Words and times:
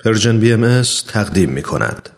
پرژن 0.00 0.40
بی 0.40 0.52
ام 0.52 0.82
تقدیم 1.08 1.50
می 1.50 1.62
کند. 1.62 2.08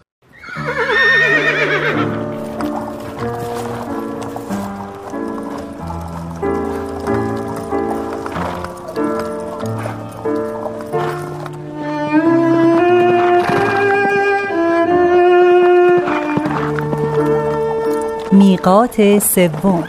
میقات 18.32 19.18
سوم 19.18 19.84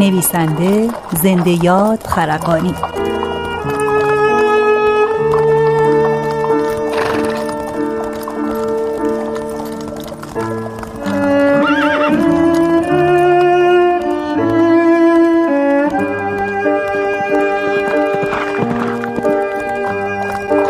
نویسنده 0.00 0.88
زنده 1.22 1.64
یاد 1.64 2.06
خرقانی. 2.06 2.74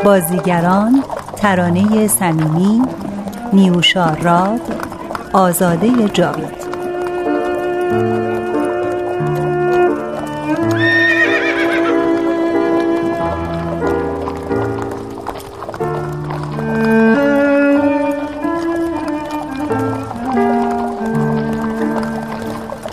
بازیگران 0.04 1.04
ترانه 1.36 2.06
صمیمی 2.06 2.82
نیوشا 3.52 4.14
راد 4.14 4.60
آزاده 5.32 6.08
جاوید. 6.08 6.59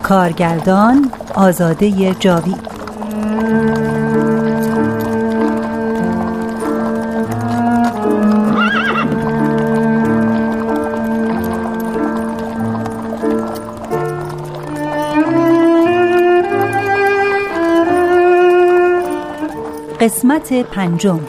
کارگردان 0.08 1.12
آزاده 1.36 2.14
جاوید. 2.14 2.68
قسمت 20.00 20.54
پنجم. 20.54 21.20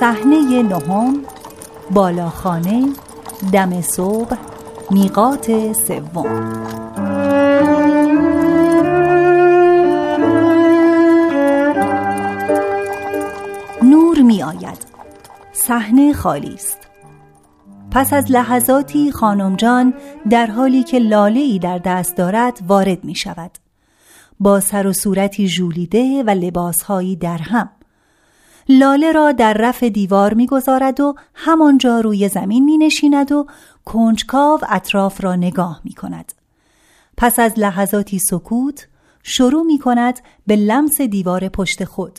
صحنه 0.00 0.62
نهم 0.62 1.24
بالاخانه 1.90 2.88
دم 3.52 3.80
صبح 3.80 4.36
میقات 4.90 5.72
سوم. 5.72 6.26
نور 13.82 14.22
می 14.22 14.42
آید 14.42 14.86
صحنه 15.52 16.12
خالی 16.12 16.54
است. 16.54 16.78
پس 17.90 18.12
از 18.12 18.30
لحظاتی 18.30 19.12
خانم 19.12 19.56
جان 19.56 19.94
در 20.30 20.46
حالی 20.46 20.82
که 20.82 20.98
لاله 20.98 21.40
ای 21.40 21.58
در 21.58 21.78
دست 21.78 22.16
دارد 22.16 22.60
وارد 22.68 23.04
می 23.04 23.14
شود 23.14 23.50
با 24.40 24.60
سر 24.60 24.86
و 24.86 24.92
صورتی 24.92 25.48
ژولیده 25.48 26.22
و 26.26 26.30
لباسهایی 26.30 27.16
در 27.16 27.38
هم. 27.38 27.70
لاله 28.70 29.12
را 29.12 29.32
در 29.32 29.52
رف 29.52 29.82
دیوار 29.82 30.34
می‌گذارد 30.34 31.00
و 31.00 31.14
همانجا 31.34 32.00
روی 32.00 32.28
زمین 32.28 32.64
می 32.64 32.78
نشیند 32.78 33.32
و 33.32 33.46
کنجکاو 33.84 34.60
اطراف 34.68 35.24
را 35.24 35.36
نگاه 35.36 35.80
می 35.84 35.92
کند. 35.92 36.32
پس 37.16 37.38
از 37.38 37.52
لحظاتی 37.56 38.18
سکوت 38.18 38.88
شروع 39.22 39.62
می 39.62 39.78
کند 39.78 40.20
به 40.46 40.56
لمس 40.56 41.00
دیوار 41.00 41.48
پشت 41.48 41.84
خود. 41.84 42.18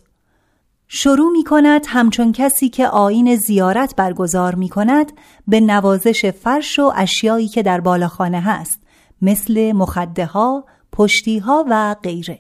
شروع 0.88 1.31
می 1.31 1.44
کند 1.44 1.85
همچون 1.88 2.31
کسی 2.31 2.69
که 2.69 2.88
آین 2.88 3.35
زیارت 3.35 3.95
برگزار 3.95 4.56
می 4.56 4.69
کند 4.69 5.12
به 5.47 5.59
نوازش 5.59 6.25
فرش 6.25 6.79
و 6.79 6.91
اشیایی 6.95 7.47
که 7.47 7.63
در 7.63 7.81
بالاخانه 7.81 8.41
هست 8.41 8.79
مثل 9.22 9.72
مخده 9.72 10.25
ها، 10.25 10.66
پشتی 10.91 11.39
ها 11.39 11.66
و 11.69 11.95
غیره. 12.03 12.39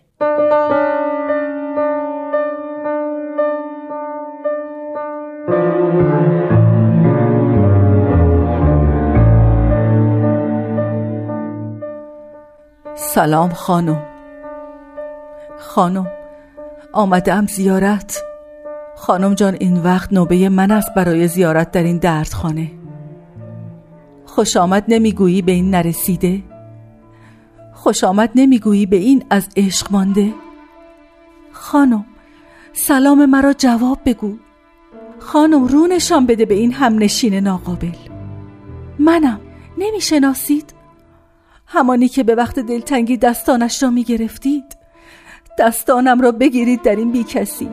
سلام 13.13 13.49
خانم. 13.49 14.03
خانم 15.59 16.07
آمدم 16.93 17.45
زیارت. 17.45 18.23
خانم 18.95 19.33
جان 19.33 19.57
این 19.59 19.83
وقت 19.83 20.13
نوبه 20.13 20.49
من 20.49 20.71
است 20.71 20.93
برای 20.93 21.27
زیارت 21.27 21.71
در 21.71 21.83
این 21.83 21.97
دردخانه. 21.97 22.71
خوش 24.25 24.57
آمد 24.57 24.83
نمی‌گویی 24.87 25.41
به 25.41 25.51
این 25.51 25.69
نرسیده؟ 25.69 26.43
خوش 27.73 28.03
آمد 28.03 28.31
نمی‌گویی 28.35 28.85
به 28.85 28.95
این 28.95 29.25
از 29.29 29.49
عشق 29.57 29.87
مانده؟ 29.91 30.33
خانم 31.51 32.05
سلام 32.73 33.25
مرا 33.25 33.53
جواب 33.53 33.99
بگو. 34.05 34.33
خانم 35.19 35.67
رو 35.67 35.87
نشان 35.87 36.25
بده 36.25 36.45
به 36.45 36.53
این 36.53 36.73
همنشین 36.73 37.33
ناقابل. 37.33 37.97
منم. 38.99 39.39
نمی‌شناسید؟ 39.77 40.80
همانی 41.73 42.07
که 42.07 42.23
به 42.23 42.35
وقت 42.35 42.59
دلتنگی 42.59 43.17
دستانش 43.17 43.83
را 43.83 43.89
می 43.89 44.03
گرفتید 44.03 44.77
دستانم 45.59 46.21
را 46.21 46.31
بگیرید 46.31 46.81
در 46.81 46.95
این 46.95 47.11
بی 47.11 47.23
کسی. 47.23 47.69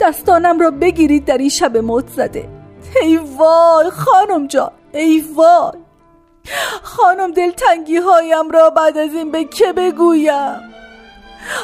دستانم 0.00 0.60
را 0.60 0.70
بگیرید 0.70 1.24
در 1.24 1.38
این 1.38 1.48
شب 1.48 1.76
موت 1.76 2.08
زده. 2.08 2.48
ای 3.02 3.16
وای 3.16 3.90
خانم 3.90 4.46
جان 4.46 4.70
ای 4.92 5.24
وای. 5.34 5.72
خانم 6.82 7.32
دلتنگی 7.32 7.96
هایم 7.96 8.50
را 8.50 8.70
بعد 8.70 8.98
از 8.98 9.14
این 9.14 9.30
به 9.30 9.44
که 9.44 9.72
بگویم؟ 9.72 10.60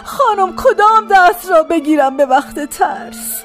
خانم 0.04 0.56
کدام 0.56 1.06
دست 1.10 1.50
را 1.50 1.62
بگیرم 1.62 2.16
به 2.16 2.26
وقت 2.26 2.64
ترس؟ 2.64 3.44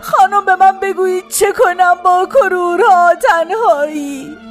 خانم 0.00 0.44
به 0.44 0.56
من 0.56 0.80
بگویید 0.80 1.28
چه 1.28 1.52
کنم 1.52 1.94
با 2.04 2.26
کرورها 2.26 3.14
تنهایی؟ 3.14 4.49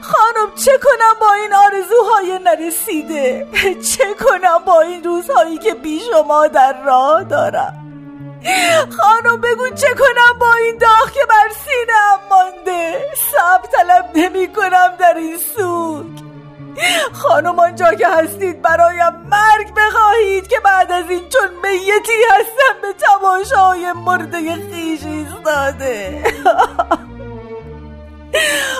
خانم 0.00 0.54
چه 0.64 0.72
کنم 0.82 1.20
با 1.20 1.32
این 1.32 1.54
آرزوهای 1.54 2.38
نرسیده؟ 2.44 3.46
چه 3.96 4.14
کنم 4.14 4.58
با 4.66 4.80
این 4.80 5.04
روزهایی 5.04 5.58
که 5.58 5.74
بی 5.74 6.00
شما 6.12 6.46
در 6.46 6.82
راه 6.82 7.24
دارم؟ 7.24 7.74
خانم 8.98 9.40
بگو 9.40 9.68
چه 9.68 9.94
کنم 9.94 10.38
با 10.40 10.54
این 10.54 10.78
داغ 10.78 11.12
که 11.12 11.20
بر 11.28 11.48
سینم 11.48 12.18
مانده؟ 12.30 13.04
سب 13.32 13.62
طلب 13.72 14.10
نمی 14.14 14.52
کنم 14.52 14.92
در 14.98 15.14
این 15.14 15.36
سوگ. 15.56 16.06
خانم 17.12 17.60
آنجا 17.60 17.94
که 17.94 18.08
هستید 18.08 18.62
برایم 18.62 19.12
مرگ 19.30 19.74
بخواهید 19.76 20.48
که 20.48 20.60
بعد 20.60 20.92
از 20.92 21.10
این 21.10 21.28
چون 21.28 21.48
میتی 21.62 22.12
هستم 22.30 22.80
به 22.82 22.92
تماشای 22.92 23.92
مرده 23.92 24.54
خیش 24.54 25.00
ایستاده. 25.04 26.24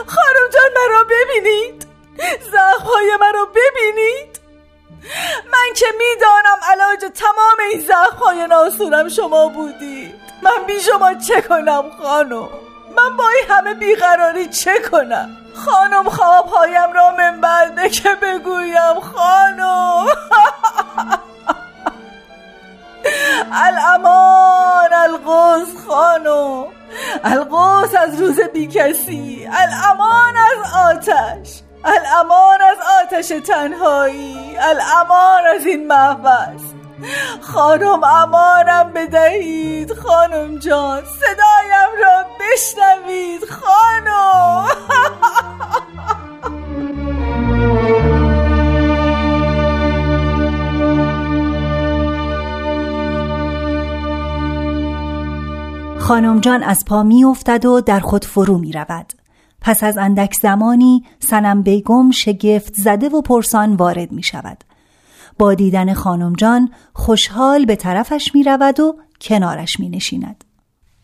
خانم 0.07 0.49
جان 0.53 0.71
مرا 0.77 1.05
ببینید. 1.05 1.87
زخمهای 2.53 3.17
مرا 3.21 3.45
ببینید. 3.45 4.41
من 5.53 5.75
که 5.77 5.87
می‌دانم 5.99 6.59
علاج 6.71 7.13
تمام 7.15 7.57
این 7.71 7.81
زخمهای 7.81 8.47
ناسورم 8.47 9.09
شما 9.09 9.49
بودید. 9.49 10.15
من 10.43 10.67
بی 10.67 10.81
شما 10.81 11.15
چه 11.15 11.41
کنم 11.41 11.85
خانم؟ 12.03 12.49
من 12.97 13.17
با 13.17 13.29
این 13.29 13.51
همه 13.51 13.75
بیقراری 13.75 14.49
چه 14.49 14.79
کنم؟ 14.91 15.37
خانم 15.55 16.09
خوابهایم 16.09 16.93
را 16.93 17.11
من 17.19 17.41
برده 17.41 17.89
که 17.89 18.09
بگویم 18.23 19.01
خانم. 19.01 20.07
الامان 23.53 24.93
القوس 24.93 25.87
خانم. 25.89 26.67
القوس 27.79 27.95
از 27.95 28.21
روز 28.21 28.41
بیکسی 28.41 29.49
الامان 29.53 30.35
از 30.37 30.75
آتش 30.75 31.63
الامان 31.85 32.63
از 32.63 32.77
آتش 33.03 33.29
تنهایی 33.47 34.57
الامان 34.59 35.47
از 35.57 35.67
این 35.67 35.87
محبس 35.87 36.61
خانم 37.41 38.05
امانم 38.05 38.93
بدهید 38.95 39.93
خانم 39.93 40.59
جان 40.59 41.05
صدایم 41.05 42.03
را 42.05 42.25
بشنوید 42.41 43.45
خانم. 43.51 44.69
خانم 56.09 56.41
جان 56.41 56.63
از 56.63 56.85
پا 56.85 57.03
می 57.03 57.25
افتد 57.25 57.65
و 57.65 57.81
در 57.81 58.01
خود 58.01 58.25
فرو 58.25 58.59
می 58.59 58.73
رود. 58.73 59.13
پس 59.61 59.83
از 59.83 59.99
اندک 59.99 60.35
زمانی 60.43 61.05
سنم 61.21 61.63
بیگم 61.63 62.11
شگفت 62.11 62.75
زده 62.75 63.09
و 63.09 63.23
پرسان 63.23 63.75
وارد 63.77 64.13
می 64.13 64.23
شود. 64.23 64.65
با 65.39 65.55
دیدن 65.55 65.95
خانم 65.95 66.33
جان 66.33 66.71
خوشحال 66.93 67.65
به 67.65 67.77
طرفش 67.77 68.35
می 68.35 68.43
رود 68.43 68.81
و 68.81 68.97
کنارش 69.21 69.81
می 69.81 69.89
نشیند. 69.89 70.45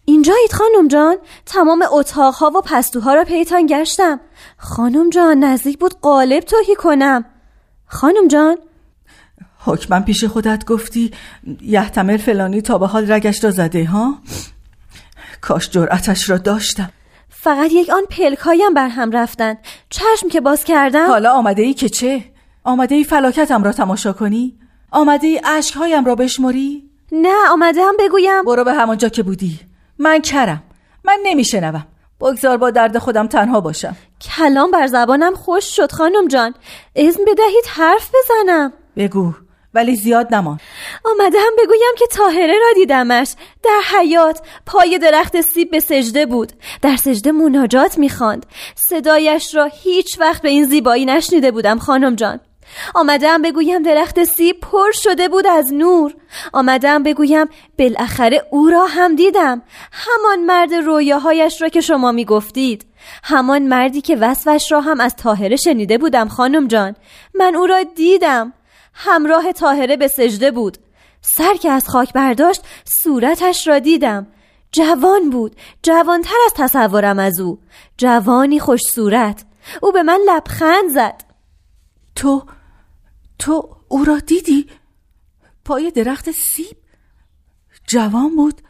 اینجایید 0.04 0.52
خانم 0.52 0.88
جان 0.88 1.16
تمام 1.46 1.84
اتاقها 1.92 2.52
و 2.56 2.60
پستوها 2.64 3.14
را 3.14 3.24
پیتان 3.24 3.66
گشتم 3.66 4.20
خانم 4.56 5.10
جان 5.10 5.44
نزدیک 5.44 5.78
بود 5.78 6.00
قالب 6.00 6.40
توهی 6.40 6.74
کنم 6.74 7.24
خانم 7.86 8.28
جان 8.28 8.56
حکمم 9.58 10.04
پیش 10.04 10.24
خودت 10.24 10.64
گفتی 10.64 11.10
یحتمل 11.60 12.16
فلانی 12.16 12.60
تا 12.60 12.78
به 12.78 12.86
حال 12.86 13.12
رگش 13.12 13.44
را 13.44 13.50
زده 13.50 13.84
ها 13.84 14.14
کاش 15.44 15.70
جرأتش 15.70 16.30
را 16.30 16.38
داشتم. 16.38 16.90
فقط 17.28 17.72
یک 17.72 17.90
آن 17.90 18.02
پلکایم 18.10 18.74
بر 18.74 18.88
هم 18.88 19.10
رفتند. 19.10 19.58
چشم 19.90 20.28
که 20.28 20.40
باز 20.40 20.64
کردم. 20.64 21.06
حالا 21.06 21.32
آمده 21.32 21.62
ای 21.62 21.74
که 21.74 21.88
چه؟ 21.88 22.24
آمده 22.64 22.94
ای 22.94 23.04
فلاکتم 23.04 23.64
را 23.64 23.72
تماشا 23.72 24.12
کنی؟ 24.12 24.58
آمده 24.90 25.26
ای 25.26 25.40
عشقهایم 25.44 26.04
را 26.04 26.14
بشمری؟ 26.14 26.90
نه 27.12 27.34
آمده 27.50 27.84
هم 27.84 27.94
بگویم. 27.98 28.44
برو 28.44 28.64
به 28.64 28.72
همانجا 28.72 29.08
که 29.08 29.22
بودی. 29.22 29.60
من 29.98 30.20
کرم. 30.20 30.62
من 31.04 31.18
نمیشنوم. 31.24 31.86
بگذار 32.20 32.56
با 32.56 32.70
درد 32.70 32.98
خودم 32.98 33.26
تنها 33.26 33.60
باشم. 33.60 33.96
کلام 34.20 34.70
بر 34.70 34.86
زبانم 34.86 35.34
خوش 35.34 35.76
شد 35.76 35.92
خانم 35.92 36.28
جان. 36.28 36.54
اذن 36.96 37.24
بدهید 37.26 37.64
حرف 37.68 38.10
بزنم. 38.14 38.72
بگو. 38.96 39.32
ولی 39.74 39.96
زیاد 39.96 40.34
نمان 40.34 40.60
آمده 41.04 41.38
هم 41.38 41.52
بگویم 41.58 41.94
که 41.98 42.06
تاهره 42.06 42.58
را 42.58 42.72
دیدمش. 42.74 43.34
در 43.62 43.80
حیات 43.98 44.40
پای 44.66 44.98
درخت 44.98 45.40
سیب 45.40 45.70
به 45.70 45.80
سجده 45.80 46.26
بود. 46.26 46.52
در 46.82 46.96
سجده 46.96 47.32
مناجات 47.32 47.98
می‌خواند. 47.98 48.46
صدایش 48.74 49.54
را 49.54 49.64
هیچ 49.64 50.20
وقت 50.20 50.42
به 50.42 50.48
این 50.48 50.64
زیبایی 50.64 51.04
نشنیده 51.04 51.50
بودم 51.50 51.78
خانم 51.78 52.14
جان. 52.14 52.40
آمدم 52.94 53.42
بگویم 53.42 53.82
درخت 53.82 54.24
سیب 54.24 54.60
پر 54.60 54.90
شده 54.92 55.28
بود 55.28 55.46
از 55.46 55.72
نور. 55.72 56.14
آمدم 56.52 57.02
بگویم 57.02 57.46
بالاخره 57.78 58.46
او 58.50 58.68
را 58.68 58.86
هم 58.86 59.16
دیدم. 59.16 59.62
همان 59.92 60.44
مرد 60.44 60.74
رویاهایش 60.74 61.62
را 61.62 61.68
که 61.68 61.80
شما 61.80 62.12
می‌گفتید. 62.12 62.86
همان 63.24 63.62
مردی 63.62 64.00
که 64.00 64.16
وصفش 64.16 64.72
را 64.72 64.80
هم 64.80 65.00
از 65.00 65.16
تاهره 65.16 65.56
شنیده 65.56 65.98
بودم 65.98 66.28
خانم 66.28 66.68
جان. 66.68 66.96
من 67.34 67.54
او 67.54 67.66
را 67.66 67.82
دیدم. 67.82 68.52
همراه 68.94 69.52
تاهره 69.52 69.96
به 69.96 70.08
سجده 70.08 70.50
بود. 70.50 70.78
سر 71.20 71.54
که 71.54 71.70
از 71.70 71.88
خاک 71.88 72.12
برداشت 72.12 72.62
صورتش 73.02 73.68
را 73.68 73.78
دیدم. 73.78 74.26
جوان 74.72 75.30
بود. 75.30 75.56
جوانتر 75.82 76.36
از 76.46 76.52
تصورم 76.56 77.18
از 77.18 77.40
او. 77.40 77.58
جوانی 77.98 78.58
خوش 78.58 78.80
صورت. 78.90 79.44
او 79.82 79.92
به 79.92 80.02
من 80.02 80.20
لبخند 80.26 80.90
زد. 80.94 81.24
تو 82.14 82.44
تو 83.38 83.76
او 83.88 84.04
را 84.04 84.18
دیدی؟ 84.18 84.66
پای 85.64 85.90
درخت 85.90 86.30
سیب. 86.30 86.76
جوان 87.86 88.36
بود. 88.36 88.60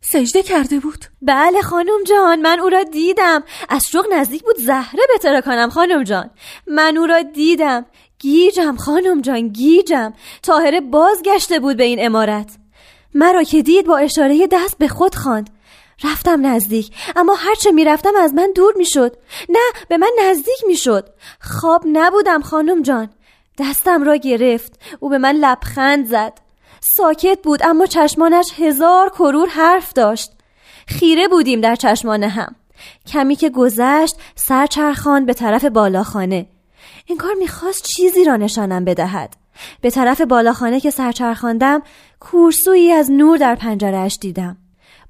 سجده 0.00 0.42
کرده 0.42 0.80
بود. 0.80 1.04
بله 1.22 1.62
خانم 1.62 2.04
جان 2.06 2.40
من 2.40 2.60
او 2.60 2.68
را 2.68 2.82
دیدم. 2.82 3.42
از 3.68 3.82
شوق 3.92 4.06
نزدیک 4.12 4.42
بود 4.42 4.56
زهره 4.58 5.02
بتره 5.14 5.40
کنم 5.40 5.70
خانم 5.70 6.04
جان. 6.04 6.30
من 6.66 6.96
او 6.96 7.06
را 7.06 7.22
دیدم. 7.22 7.86
گیجم 8.18 8.76
خانم 8.76 9.20
جان 9.20 9.48
گیجم. 9.48 10.12
تاهره 10.42 10.80
بازگشته 10.80 11.60
بود 11.60 11.76
به 11.76 11.84
این 11.84 12.06
امارت. 12.06 12.56
مرا 13.14 13.42
که 13.42 13.62
دید 13.62 13.86
با 13.86 13.98
اشاره 13.98 14.46
دست 14.46 14.78
به 14.78 14.88
خود 14.88 15.14
خواند. 15.14 15.50
رفتم 16.04 16.46
نزدیک 16.46 16.90
اما 17.16 17.34
هرچه 17.34 17.70
می‌رفتم 17.72 18.12
از 18.20 18.34
من 18.34 18.52
دور 18.54 18.74
می‌شد. 18.76 19.16
نه 19.48 19.60
به 19.88 19.96
من 19.96 20.10
نزدیک 20.22 20.64
می‌شد. 20.66 21.08
خواب 21.40 21.82
نبودم 21.92 22.42
خانم 22.42 22.82
جان. 22.82 23.08
دستم 23.58 24.02
را 24.02 24.16
گرفت. 24.16 24.80
او 25.00 25.08
به 25.08 25.18
من 25.18 25.34
لبخند 25.36 26.06
زد. 26.06 26.32
ساکت 26.96 27.38
بود 27.42 27.62
اما 27.64 27.86
چشمانش 27.86 28.52
هزار 28.58 29.08
کرور 29.08 29.48
حرف 29.48 29.92
داشت. 29.92 30.32
خیره 30.88 31.28
بودیم 31.28 31.60
در 31.60 31.74
چشمان 31.74 32.22
هم. 32.22 32.54
کمی 33.06 33.36
که 33.36 33.50
گذشت 33.50 34.16
سر 34.34 34.66
چرخاند 34.66 35.26
به 35.26 35.34
طرف 35.34 35.64
بالاخانه. 35.64 36.46
انگار 37.08 37.34
می‌خواست 37.34 37.84
چیزی 37.84 38.24
را 38.24 38.36
نشانم 38.36 38.84
بدهد. 38.84 39.36
به 39.80 39.90
طرف 39.90 40.20
بالاخانه 40.20 40.80
که 40.80 40.90
سرچرخاندم 40.90 41.82
کورسویی 42.20 42.92
از 42.92 43.10
نور 43.10 43.38
در 43.38 43.54
پنجرهش 43.54 44.18
دیدم. 44.20 44.56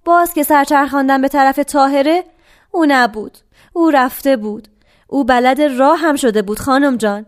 باز 0.04 0.34
که 0.34 0.42
سرچرخاندم 0.42 1.20
به 1.20 1.28
طرف 1.28 1.56
تاهره 1.56 2.24
او 2.70 2.84
نبود. 2.88 3.38
او 3.72 3.90
رفته 3.90 4.36
بود. 4.36 4.68
او 5.08 5.24
بلد 5.24 5.60
راه 5.62 5.98
هم 5.98 6.16
شده 6.16 6.42
بود 6.42 6.58
خانم 6.58 6.96
جان. 6.96 7.26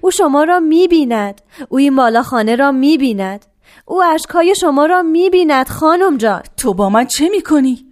او 0.00 0.10
شما 0.10 0.44
را 0.44 0.60
می‌بیند. 0.60 1.40
او 1.68 1.78
این 1.78 1.96
بالاخانه 1.96 2.56
را 2.56 2.72
می‌بیند. 2.72 3.46
او 3.86 4.02
اشکای 4.02 4.54
شما 4.54 4.86
را 4.86 5.02
می‌بیند 5.02 5.68
خانم 5.68 6.16
جان. 6.16 6.42
تو 6.56 6.74
با 6.74 6.90
من 6.90 7.06
چه 7.06 7.28
می‌کنی؟ 7.28 7.86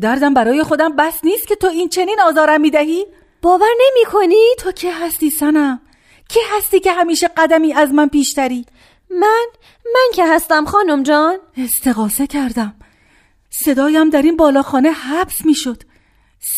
دردم 0.00 0.34
برای 0.34 0.62
خودم 0.62 0.96
بس 0.96 1.24
نیست 1.24 1.48
که 1.48 1.56
تو 1.56 1.66
این 1.66 1.88
چنین 1.88 2.20
آزارم 2.20 2.60
می‌دهی؟ 2.60 3.06
باور 3.42 3.68
نمی 3.80 4.04
کنی؟ 4.12 4.54
تو 4.58 4.72
که 4.72 4.94
هستی 4.94 5.30
سنم. 5.30 5.80
که 6.28 6.40
هستی 6.56 6.80
که 6.80 6.92
همیشه 6.92 7.28
قدمی 7.28 7.72
از 7.72 7.92
من 7.92 8.08
پیشتری؟ 8.08 8.66
من؟ 9.10 9.46
من 9.94 10.14
که 10.14 10.26
هستم 10.26 10.64
خانم 10.64 11.02
جان. 11.02 11.38
استقاسه 11.56 12.26
کردم. 12.26 12.74
صدایم 13.50 14.10
در 14.10 14.22
این 14.22 14.36
بالاخانه 14.36 14.90
حبس 14.90 15.44
می‌شد. 15.44 15.82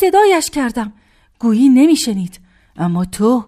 صدایش 0.01 0.51
کردم. 0.51 0.93
گویی 1.39 1.69
نمیشنید. 1.69 2.41
اما 2.77 3.05
تو؟ 3.05 3.45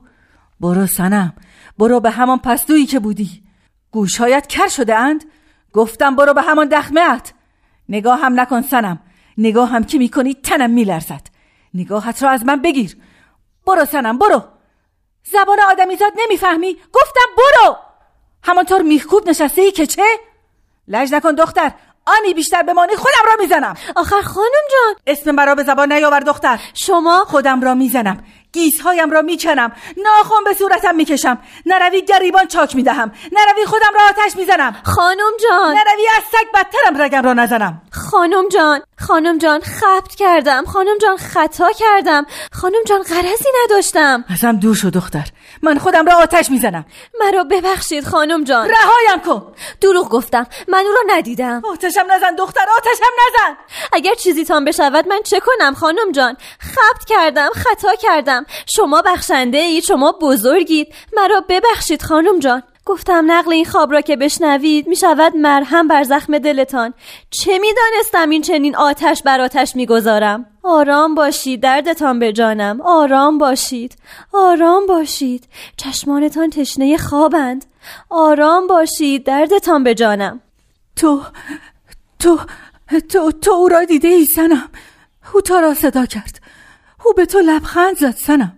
برو 0.60 0.86
سنم. 0.86 1.32
برو 1.78 2.00
به 2.00 2.10
همان 2.10 2.38
پستویی 2.38 2.86
که 2.86 2.98
بودی. 2.98 3.42
گوشهایت 3.90 4.46
کر 4.46 4.68
شده 4.68 4.96
اند. 4.96 5.24
گفتم 5.72 6.16
برو 6.16 6.34
به 6.34 6.42
همان 6.42 6.68
دخمهت 6.68 7.34
نگاه 7.88 8.20
هم 8.20 8.40
نکن 8.40 8.62
سنم. 8.62 9.00
نگاه 9.38 9.68
هم 9.68 9.84
که 9.84 9.98
می‌کنی 9.98 10.34
تنم 10.34 10.70
میلرزد. 10.70 11.26
نگاهت 11.74 12.22
را 12.22 12.30
از 12.30 12.44
من 12.44 12.62
بگیر. 12.62 12.96
برو 13.66 13.84
سنم 13.84 14.18
برو. 14.18 14.42
زبان 15.24 15.60
آدمیزاد 15.60 16.12
نمی‌فهمی؟ 16.16 16.74
گفتم 16.92 17.30
برو. 17.36 17.76
همانطور 18.42 18.82
میخکوب 18.82 19.28
نشسته 19.28 19.62
ای 19.62 19.72
که 19.72 19.86
چه؟ 19.86 20.04
لج 20.88 21.14
نکن 21.14 21.34
دختر 21.34 21.72
آنی 22.06 22.34
بیشتر 22.34 22.62
بمانی 22.62 22.96
خودم 22.96 23.26
را 23.26 23.32
می‌زنم. 23.40 23.76
آخر 23.96 24.20
خانم 24.22 24.66
جان. 24.72 24.94
اسم 25.06 25.30
مرا 25.30 25.54
به 25.54 25.62
زبان 25.62 25.92
نیاور 25.92 26.20
دختر. 26.20 26.60
شما؟ 26.74 27.24
خودم 27.28 27.60
را 27.60 27.74
می‌زنم. 27.74 28.24
گیسهایم 28.52 29.10
را 29.10 29.22
می‌کنم 29.22 29.72
ناخون 30.04 30.44
به 30.44 30.54
صورتم 30.54 30.94
می‌کشم. 30.94 31.38
نروی 31.66 32.02
گریبان 32.02 32.46
چاک 32.46 32.76
می‌دهم. 32.76 33.12
نروی 33.32 33.66
خودم 33.66 33.92
را 33.94 34.00
آتش 34.08 34.36
می‌زنم. 34.36 34.76
خانم 34.82 35.32
جان. 35.42 35.74
نروی 35.74 36.06
از 36.16 36.22
سگ 36.32 36.46
بدترم 36.54 37.02
رگم 37.02 37.22
را 37.22 37.32
نزنم. 37.32 37.82
خانم 37.90 38.48
جان. 38.48 38.80
خانم 38.98 39.38
جان 39.38 39.60
خبت 39.60 40.14
کردم. 40.14 40.64
خانم 40.64 40.98
جان 41.02 41.16
خطا 41.16 41.72
کردم. 41.72 42.26
خانم 42.52 42.84
جان 42.88 43.02
غرضی 43.02 43.48
نداشتم. 43.64 44.24
ازم 44.28 44.56
دور 44.56 44.74
شو 44.76 44.90
دختر. 44.90 45.24
من 45.62 45.78
خودم 45.78 46.06
را 46.06 46.16
آتش 46.16 46.50
می‌زنم. 46.50 46.84
مرا 47.20 47.44
ببخشید 47.44 48.04
خانم 48.04 48.44
جان. 48.44 48.68
رهایم 48.68 49.20
کن. 49.26 49.52
دروغ 49.80 50.08
گفتم. 50.08 50.46
من 50.68 50.84
او 50.86 50.92
را 50.92 51.16
ندیدم. 51.16 51.62
آتشم 51.72 52.06
نزن 52.10 52.34
دختر 52.34 52.66
آتشم 52.76 53.12
نزن. 53.28 53.56
اگر 53.92 54.14
چیزی 54.14 54.44
تان 54.44 54.64
بشود 54.64 55.08
من 55.08 55.22
چه 55.22 55.40
کنم 55.40 55.74
خانم 55.74 56.12
جان؟ 56.12 56.36
خبت 56.58 57.04
کردم 57.08 57.48
خطا 57.54 57.94
کردم. 57.94 58.46
شما 58.76 59.02
بخشنده 59.02 59.58
ای 59.58 59.82
شما 59.82 60.12
بزرگید. 60.12 60.94
مرا 61.16 61.44
ببخشید 61.48 62.02
خانم 62.02 62.38
جان. 62.38 62.62
گفتم 62.86 63.24
نقل 63.26 63.52
این 63.52 63.64
خواب 63.64 63.92
را 63.92 64.00
که 64.00 64.16
بشنوید 64.16 64.88
می 64.88 64.96
شود 64.96 65.36
مرهم 65.36 65.88
بر 65.88 66.02
زخم 66.02 66.38
دلتان. 66.38 66.94
چه 67.30 67.58
می 67.58 67.68
دانستم 67.74 68.30
این 68.30 68.42
چنین 68.42 68.76
آتش 68.76 69.22
بر 69.22 69.40
آتش 69.40 69.76
می 69.76 69.86
گذارم 69.86 70.46
آرام 70.62 71.14
باشید 71.14 71.60
دردتان 71.60 72.18
به 72.18 72.32
جانم. 72.32 72.80
آرام 72.80 73.38
باشید 73.38 73.96
آرام 74.32 74.86
باشید. 74.86 75.48
چشمانتان 75.76 76.50
تشنه 76.50 76.96
خوابند. 76.96 77.64
آرام 78.10 78.66
باشید 78.66 79.24
دردتان 79.24 79.84
به 79.84 79.94
جانم. 79.94 80.40
تو 80.96 81.22
تو 82.18 82.40
تو 83.08 83.32
تو 83.32 83.50
او 83.50 83.68
را 83.68 83.84
دیده 83.84 84.08
ای 84.08 84.24
سنم 84.24 84.68
او 85.34 85.40
تا 85.40 85.60
را 85.60 85.74
صدا 85.74 86.06
کرد. 86.06 86.40
او 87.04 87.12
به 87.12 87.26
تو 87.26 87.38
لبخند 87.38 87.96
زد 87.96 88.14
سنم 88.16 88.52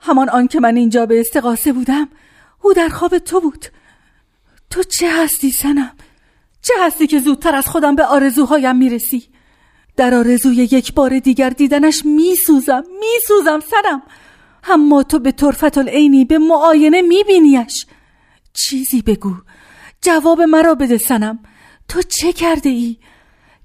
همان 0.00 0.28
آن 0.28 0.48
که 0.48 0.60
من 0.60 0.76
اینجا 0.76 1.06
به 1.06 1.20
استقاسه 1.20 1.72
بودم 1.72 2.08
او 2.62 2.72
در 2.72 2.88
خواب 2.88 3.18
تو 3.18 3.40
بود. 3.40 3.66
تو 4.70 4.82
چه 4.82 5.10
هستی 5.10 5.50
سنم؟ 5.50 5.92
چه 6.62 6.74
هستی 6.80 7.06
که 7.06 7.20
زودتر 7.20 7.54
از 7.54 7.66
خودم 7.66 7.96
به 7.96 8.04
آرزوهایم 8.04 8.76
می‌رسی؟ 8.76 9.28
در 9.96 10.14
آرزوی 10.14 10.56
یک 10.56 10.94
بار 10.94 11.18
دیگر 11.18 11.50
دیدنش 11.50 12.04
میسوزم 12.04 12.84
میسوزم 13.00 13.60
سنم. 13.60 14.02
اما 14.64 15.02
تو 15.02 15.18
به 15.18 15.32
طرفت 15.32 15.78
العینی 15.78 16.24
به 16.24 16.38
معاینه 16.38 17.02
میبینیش. 17.02 17.86
چیزی 18.52 19.02
بگو. 19.02 19.34
جواب 20.02 20.40
مرا 20.42 20.74
بده 20.74 20.98
سنم. 20.98 21.38
تو 21.88 22.02
چه 22.02 22.32
کرده 22.32 22.68
ای؟ 22.68 22.96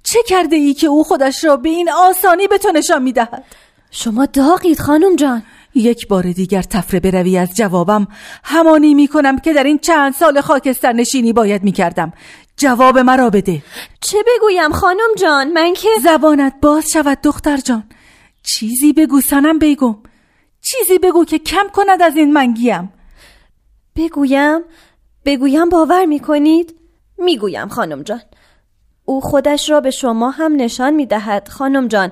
چه 0.03 0.19
کرده 0.27 0.55
ای 0.55 0.73
که 0.73 0.87
او 0.87 1.03
خودش 1.03 1.43
را 1.43 1.57
به 1.57 1.69
این 1.69 1.89
آسانی 1.89 2.47
به 2.47 2.57
تو 2.57 2.71
نشان 2.71 3.03
می‌دهد؟ 3.03 3.43
شما 3.91 4.25
داغید 4.25 4.79
خانم 4.79 5.15
جان. 5.15 5.43
یک 5.75 6.07
بار 6.07 6.31
دیگر 6.31 6.61
تفره 6.61 6.99
بروی 6.99 7.37
از 7.37 7.55
جوابم. 7.55 8.07
همانی 8.43 8.93
می‌کنم 8.93 9.39
که 9.39 9.53
در 9.53 9.63
این 9.63 9.79
چند 9.79 10.13
سال 10.13 10.41
خاکستر 10.41 10.93
نشینی 10.93 11.33
باید 11.33 11.63
می‌کردم. 11.63 12.13
جواب 12.57 12.97
مرا 12.97 13.29
بده. 13.29 13.63
چه 14.01 14.17
بگویم 14.27 14.71
خانم 14.71 15.15
جان؟ 15.17 15.53
من 15.53 15.73
که 15.73 15.89
زبانت 16.03 16.53
باز 16.61 16.91
شود 16.91 17.17
دختر 17.23 17.57
جان. 17.57 17.83
چیزی 18.43 18.93
بگو 18.93 19.21
سنم 19.21 19.59
بیگم. 19.59 19.95
چیزی 20.61 20.99
بگو 20.99 21.25
که 21.25 21.39
کم 21.39 21.67
کند 21.73 22.01
از 22.01 22.15
این 22.15 22.33
منگیم. 22.33 22.93
بگویم؟ 23.95 24.61
بگویم 25.25 25.69
باور 25.69 26.05
می‌کنید؟ 26.05 26.75
می‌گویم 27.17 27.67
خانم 27.67 28.03
جان. 28.03 28.21
او 29.05 29.21
خودش 29.21 29.69
را 29.69 29.81
به 29.81 29.91
شما 29.91 30.29
هم 30.31 30.55
نشان 30.55 30.93
می‌دهد. 30.93 31.47
خانم 31.47 31.87
جان 31.87 32.11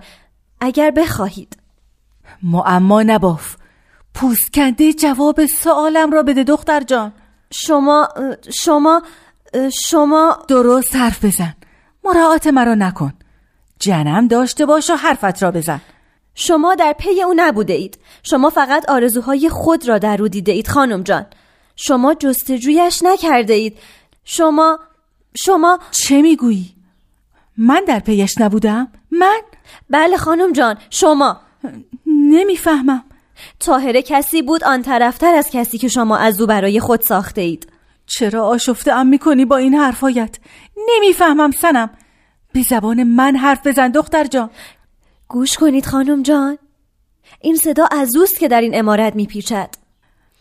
اگر 0.60 0.92
بخواهید. 0.92 1.58
معما 2.46 3.04
نباف. 3.04 3.56
پوست 4.14 4.54
کنده 4.54 4.94
جواب 4.94 5.46
سوالم 5.46 6.12
را 6.12 6.24
بده 6.24 6.44
دختر 6.44 6.80
جان. 6.84 7.14
شما 7.52 8.10
شما 8.62 9.02
شما 9.86 10.40
درست 10.48 10.96
حرف 10.96 11.26
بزن. 11.26 11.56
مراعات 12.04 12.48
مرا 12.48 12.76
نکن. 12.76 13.14
جنم 13.80 14.28
داشته 14.28 14.66
باش 14.66 14.90
و 14.90 14.96
حرفت 14.96 15.44
را 15.44 15.52
بزن. 15.52 15.82
شما 16.36 16.76
در 16.76 16.96
پی 17.00 17.22
او 17.22 17.34
نبوده 17.36 17.74
اید. 17.74 18.00
شما 18.24 18.50
فقط 18.50 18.90
آرزوهای 18.90 19.50
خود 19.50 19.90
را 19.90 19.98
در 19.98 20.18
رو 20.18 20.28
دیده 20.28 20.52
اید 20.52 20.68
خانم 20.68 21.04
جان. 21.04 21.26
شما 21.76 22.14
جستجویش 22.14 23.04
نکرده 23.04 23.54
اید. 23.54 23.78
شما 24.24 24.80
شما 25.36 25.80
چه 25.92 26.22
می‌گویی؟ 26.22 26.76
من 27.58 27.84
در 27.88 28.00
پیش 28.00 28.38
نبودم؟ 28.38 28.88
من؟ 29.12 29.42
بله 29.90 30.18
خانم 30.18 30.54
جان 30.54 30.78
شما. 30.90 31.42
نمی‌فهمم. 32.36 33.04
تاهره 33.60 34.02
کسی 34.02 34.42
بود 34.42 34.64
آن 34.64 34.82
طرفتر 34.82 35.36
از 35.36 35.50
کسی 35.50 35.78
که 35.78 35.88
شما 35.88 36.18
از 36.18 36.42
او 36.42 36.48
برای 36.48 36.80
خود 36.80 37.02
ساخته 37.02 37.42
اید. 37.42 37.68
چرا 38.06 38.48
آشفته 38.48 38.94
ام 38.94 39.08
می‌کنی 39.08 39.46
با 39.46 39.58
این 39.58 39.74
حرفایت 39.74 40.38
نمی‌فهمم 40.96 41.52
سنم. 41.52 41.90
به 42.54 42.62
زبان 42.62 43.04
من 43.04 43.36
حرف 43.36 43.68
بزن 43.68 43.92
دختر 43.92 44.24
جان. 44.24 44.50
گوش 45.28 45.58
کنید 45.58 45.86
خانم 45.86 46.24
جان. 46.24 46.58
این 47.42 47.56
صدا 47.56 47.86
از 47.92 48.16
اوست 48.16 48.40
که 48.40 48.48
در 48.48 48.62
این 48.62 48.80
امارت 48.80 49.16
میپیچد. 49.16 49.70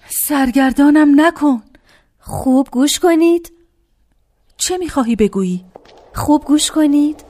سرگردانم 0.09 1.21
نکن. 1.21 1.63
خوب 2.21 2.69
گوش 2.73 2.99
کنید. 2.99 3.53
چه 4.57 4.79
می‌خواهی 4.79 5.17
بگویی؟ 5.17 5.65
خوب 6.15 6.45
گوش 6.45 6.71
کنید. 6.71 7.25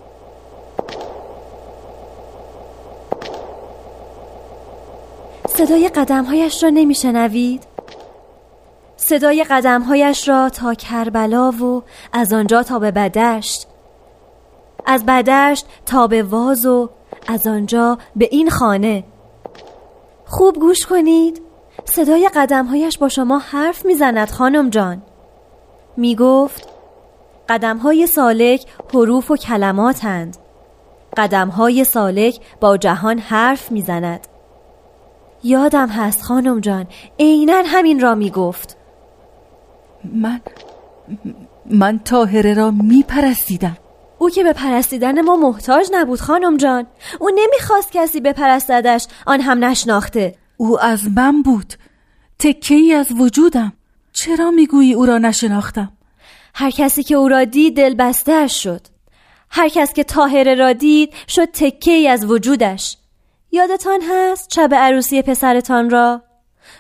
صدای 5.57 5.89
قدمهایش 5.89 6.63
را 6.63 6.69
نمیشنوید؟ 6.69 7.67
صدای 8.97 9.45
قدمهایش 9.45 10.29
را 10.29 10.49
تا 10.49 10.75
کربلا 10.75 11.51
و 11.51 11.83
از 12.13 12.33
آنجا 12.33 12.63
تا 12.63 12.79
به 12.79 12.91
بدشت. 12.91 13.67
از 14.87 15.07
بدشت 15.07 15.67
تا 15.87 16.07
به 16.07 16.23
واز 16.23 16.67
و 16.67 16.91
از 17.27 17.47
آنجا 17.47 17.99
به 18.17 18.29
این 18.31 18.51
خانه. 18.51 19.05
خوب 20.27 20.55
گوش 20.61 20.87
کنید. 20.87 21.43
صدای 21.85 22.31
قدمهایش 22.35 22.99
با 22.99 23.09
شما 23.09 23.39
حرف 23.39 23.87
می‌زند 23.87 24.31
خانم 24.31 24.71
جان. 24.71 25.03
می 25.97 26.17
گفت 26.17 26.69
قدمهای 27.49 28.07
سالک 28.07 28.67
حروف 28.95 29.31
و 29.31 29.37
کلماتند. 29.37 30.37
قدمهای 31.17 31.85
سالک 31.85 32.41
با 32.61 32.77
جهان 32.77 33.19
حرف 33.19 33.73
می‌زند. 33.73 34.34
یادم 35.45 35.89
هست 35.89 36.23
خانم 36.23 36.61
جان. 36.61 36.87
عینا 37.19 37.63
همین 37.67 38.01
را 38.01 38.15
می 38.15 38.31
گفت 38.31 38.77
من 40.05 40.41
من 41.67 41.99
تاهره 41.99 42.55
را 42.55 42.71
می 42.71 43.03
پرستیدم 43.03 43.77
او 44.19 44.31
که 44.31 44.45
به 44.45 44.53
پرستیدن 44.53 45.21
ما 45.21 45.37
محتاج 45.37 45.87
نبود 45.93 46.21
خانم 46.21 46.57
جان. 46.57 46.87
او 47.21 47.31
نمی‌خواست 47.35 47.93
کسی 47.93 48.21
بپرستدش. 48.21 49.07
آن 49.27 49.41
هم 49.41 49.65
نشناخته. 49.65 50.35
او 50.57 50.81
از 50.81 51.01
من 51.17 51.43
بود. 51.43 51.75
تکه 52.39 52.75
ای 52.75 52.93
از 52.93 53.13
وجودم. 53.13 53.73
چرا 54.13 54.51
می‌گویی 54.51 54.95
او 54.95 55.07
را 55.07 55.19
نشناختم؟ 55.19 55.93
هر 56.55 56.71
کسی 56.71 57.03
که 57.03 57.15
او 57.15 57.29
را 57.29 57.45
دید 57.45 57.77
دل 57.77 57.95
بستهش 57.95 58.63
شد. 58.63 58.81
هر 59.51 59.69
کس 59.69 59.93
که 59.93 60.05
تاهره 60.05 60.55
را 60.55 60.73
دید 60.73 61.13
شد 61.29 61.45
تکه 61.45 61.91
ای 61.91 62.09
از 62.09 62.25
وجودش. 62.25 62.97
یادتان 63.55 64.01
هست 64.11 64.55
شب 64.55 64.75
عروسی 64.75 65.23
پسرتان 65.23 65.91
را؟ 65.91 66.23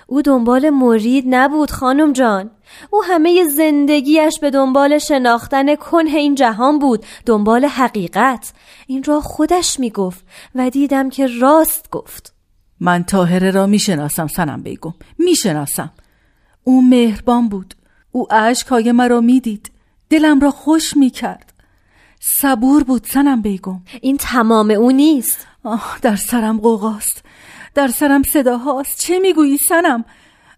او 0.06 0.22
دنبال 0.22 0.70
مرید 0.70 1.24
نبود 1.28 1.70
خانم 1.70 2.12
جان. 2.12 2.50
او 2.90 3.04
همه 3.04 3.44
زندگیش 3.44 4.38
به 4.40 4.50
دنبال 4.50 4.98
شناختن 4.98 5.74
کنه 5.74 6.10
این 6.10 6.34
جهان 6.34 6.78
بود 6.78 7.04
دنبال 7.26 7.64
حقیقت. 7.64 8.52
این 8.86 9.02
را 9.02 9.20
خودش 9.20 9.80
می 9.80 9.90
گفت 9.90 10.24
و 10.54 10.70
دیدم 10.70 11.10
که 11.10 11.26
راست 11.26 11.90
گفت. 11.90 12.34
من 12.80 13.04
تاهره 13.04 13.50
را 13.50 13.66
می‌شناسم 13.66 14.26
سنم 14.26 14.62
بیگم. 14.62 14.94
می‌شناسم. 15.18 15.92
او 16.64 16.82
مهربان 16.82 17.48
بود. 17.48 17.74
او 18.12 18.32
اشکهای 18.32 18.92
مرا 18.92 19.20
می‌دید. 19.20 19.70
دلم 20.10 20.40
را 20.40 20.50
خوش 20.50 20.96
می‌کرد. 20.96 21.52
صبور 22.20 22.84
بود 22.84 23.06
سنم 23.10 23.42
بیگم. 23.42 23.80
این 24.00 24.16
تمام 24.16 24.70
او 24.70 24.90
نیست. 24.90 25.46
آه 25.64 25.98
در 26.02 26.16
سرم 26.16 26.60
قوقاست. 26.60 27.24
در 27.74 27.88
سرم 27.88 28.22
صداهاست 28.22 28.98
چه 29.00 29.18
می‌گویی 29.18 29.58
سنم 29.58 30.04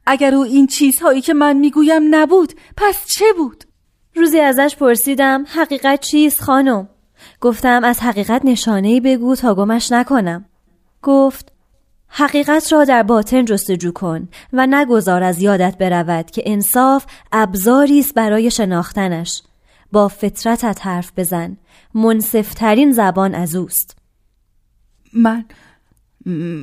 اگر 0.07 0.35
او 0.35 0.43
این 0.43 0.67
چیزهایی 0.67 1.21
که 1.21 1.35
من 1.35 1.57
می‌گویم 1.57 2.15
نبود 2.15 2.53
پس 2.77 3.07
چه 3.07 3.25
بود؟ 3.37 3.65
روزی 4.17 4.41
ازش 4.41 4.77
پرسیدم 4.77 5.45
حقیقت 5.49 6.01
چیست 6.01 6.41
خانم؟ 6.41 6.89
گفتم 7.41 7.85
از 7.85 8.01
حقیقت 8.01 8.45
نشانه 8.45 9.01
بگو 9.01 9.37
تا 9.37 9.55
گمش 9.55 9.93
نکنم. 9.93 10.45
گفت 11.03 11.53
حقیقت 12.09 12.73
را 12.73 12.85
در 12.85 13.03
باطن 13.03 13.45
جستجو 13.45 13.93
کن 13.93 14.29
و 14.53 14.67
نگذار 14.67 15.23
از 15.23 15.43
یادت 15.43 15.79
برود 15.79 16.31
که 16.31 16.43
انصاف 16.47 17.07
ابزاری 17.33 17.99
است 17.99 18.15
برای 18.15 18.51
شناختنش. 18.51 19.43
با 19.93 20.09
فطرتت 20.09 20.87
حرف 20.87 21.13
بزن. 21.17 21.57
منصفترین 21.95 22.93
زبان 22.93 23.35
از 23.35 23.57
اوست. 23.57 23.96
من 25.13 25.45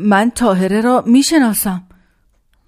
من 0.03 0.31
تاهره 0.35 0.81
را 0.81 1.03
می‌شناسم. 1.07 1.83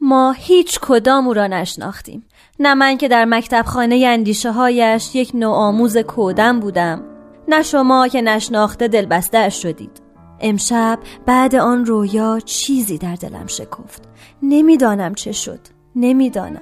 ما 0.01 0.31
هیچ 0.31 0.79
کدام 0.79 1.27
او 1.27 1.33
را 1.33 1.47
نشناختیم. 1.47 2.25
نه 2.59 2.73
من 2.73 2.97
که 2.97 3.07
در 3.07 3.25
مکتب 3.25 3.65
خانه 3.65 3.95
اندیشه 4.07 4.51
هایش 4.51 5.15
یک 5.15 5.31
نوآموز 5.33 5.97
کودم 5.97 6.59
بودم. 6.59 7.01
نه 7.47 7.63
شما 7.63 8.07
که 8.07 8.21
نشناخته 8.21 8.87
دلبسته 8.87 9.49
شدید. 9.49 10.01
امشب 10.39 10.99
بعد 11.25 11.55
آن 11.55 11.85
رویا 11.85 12.39
چیزی 12.45 12.97
در 12.97 13.15
دلم 13.15 13.47
شکفت. 13.47 14.03
نمی‌دانم 14.43 15.13
چه 15.13 15.31
شد. 15.31 15.59
نمی‌دانم. 15.95 16.61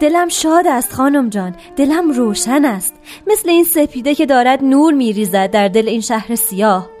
دلم 0.00 0.28
شاد 0.28 0.66
است 0.66 0.92
خانم 0.92 1.28
جان. 1.28 1.56
دلم 1.76 2.10
روشن 2.10 2.64
است. 2.64 2.94
مثل 3.26 3.48
این 3.48 3.64
سپیده 3.64 4.14
که 4.14 4.26
دارد 4.26 4.64
نور 4.64 4.94
میریزد 4.94 5.50
در 5.50 5.68
دل 5.68 5.88
این 5.88 6.00
شهر 6.00 6.34
سیاه. 6.34 6.95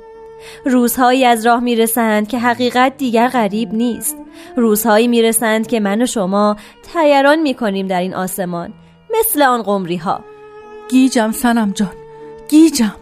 روزهایی 0.64 1.24
از 1.24 1.46
راه 1.46 1.60
می‌رسند 1.60 2.28
که 2.28 2.38
حقیقت 2.38 2.96
دیگر 2.96 3.28
غریب 3.28 3.74
نیست. 3.74 4.16
روزهایی 4.56 5.08
می‌رسند 5.08 5.66
که 5.66 5.80
من 5.80 6.02
و 6.02 6.06
شما 6.06 6.56
تیران 6.92 7.38
می‌کنیم 7.38 7.86
در 7.86 8.00
این 8.00 8.14
آسمان 8.14 8.72
مثل 9.18 9.42
آن 9.42 9.62
قمری 9.62 9.96
ها 9.96 10.20
گیجم 10.90 11.30
سنم 11.32 11.72
جان 11.72 11.92
گیجم. 12.48 12.94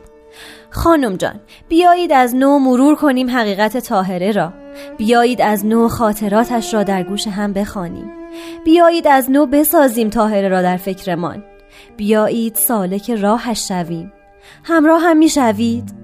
خانم 0.70 1.16
جان 1.16 1.40
بیایید 1.68 2.12
از 2.12 2.34
نو 2.36 2.58
مرور 2.58 2.94
کنیم 2.94 3.30
حقیقت 3.30 3.76
تاهره 3.76 4.32
را. 4.32 4.52
بیایید 4.96 5.42
از 5.42 5.66
نو 5.66 5.88
خاطراتش 5.88 6.74
را 6.74 6.82
در 6.82 7.02
گوش 7.02 7.26
هم 7.26 7.52
بخوانیم. 7.52 8.12
بیایید 8.64 9.06
از 9.06 9.30
نو 9.30 9.46
بسازیم 9.46 10.10
تاهره 10.10 10.48
را 10.48 10.62
در 10.62 10.76
فکرمان. 10.76 11.44
بیایید 11.96 12.54
سالک 12.54 13.10
راهش 13.10 13.68
شویم. 13.68 14.12
همراه 14.64 15.02
هم 15.02 15.16
می‌شوید. 15.16 16.03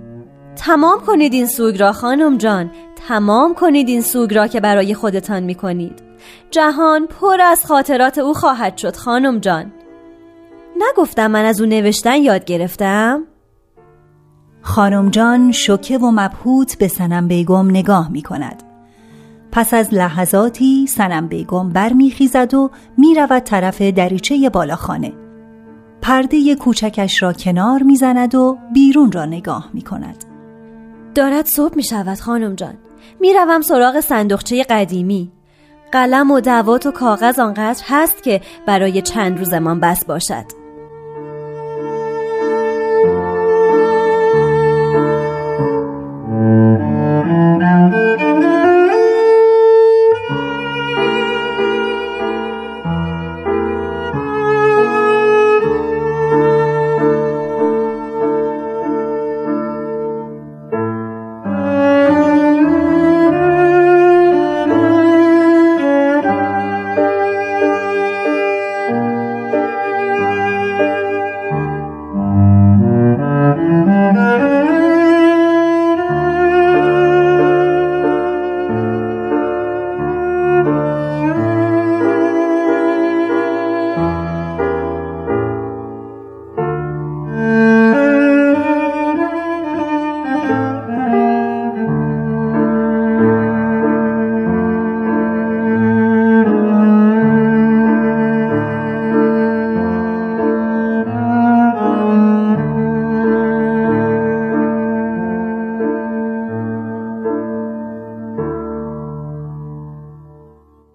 تمام 0.56 1.00
کنید 1.00 1.32
این 1.32 1.46
سوگ 1.46 1.80
را 1.80 1.92
خانم 1.92 2.38
جان 2.38 2.70
تمام 3.08 3.54
کنید 3.54 3.88
این 3.88 4.02
سوگ 4.02 4.34
را 4.34 4.46
که 4.46 4.60
برای 4.60 4.94
خودتان 4.94 5.42
می 5.42 5.54
کنید 5.54 6.02
جهان 6.50 7.06
پر 7.06 7.40
از 7.40 7.66
خاطرات 7.66 8.18
او 8.18 8.34
خواهد 8.34 8.76
شد 8.76 8.96
خانم 8.96 9.38
جان 9.38 9.72
نگفتم 10.76 11.26
من 11.26 11.44
از 11.44 11.60
اون 11.60 11.68
نوشتن 11.68 12.16
یاد 12.16 12.44
گرفتم؟ 12.44 13.22
خانم 14.62 15.10
جان 15.10 15.52
شوکه 15.52 15.98
و 15.98 16.10
مبهوت 16.10 16.78
به 16.78 16.88
سنم 16.88 17.28
بیگم 17.28 17.70
نگاه 17.70 18.10
می 18.10 18.22
کند. 18.22 18.62
پس 19.52 19.74
از 19.74 19.94
لحظاتی 19.94 20.86
سنم 20.86 21.26
بیگم 21.26 21.68
برمیخیزد 21.68 22.54
و 22.54 22.70
می‌رود 22.98 23.42
طرف 23.42 23.82
دریچه 23.82 24.50
بالاخانه. 24.50 25.12
پرده 26.02 26.54
کوچکش 26.54 27.22
را 27.22 27.32
کنار 27.32 27.82
می‌زند 27.82 28.34
و 28.34 28.58
بیرون 28.72 29.12
را 29.12 29.24
نگاه 29.24 29.70
می 29.72 29.82
کند. 29.82 30.29
دارد 31.14 31.46
صبح 31.46 31.76
می 31.76 31.82
شود 31.82 32.18
خانم 32.18 32.54
جان. 32.54 32.78
می‌روم 33.20 33.60
سراغ 33.60 34.00
صندوقچه 34.00 34.62
قدیمی. 34.62 35.32
قلم 35.92 36.30
و 36.30 36.40
دوات 36.40 36.86
و 36.86 36.90
کاغذ 36.90 37.38
آنقدر 37.38 37.82
هست 37.86 38.22
که 38.22 38.40
برای 38.66 39.02
چند 39.02 39.38
روزمان 39.38 39.80
بس 39.80 40.04
باشد. 40.04 40.59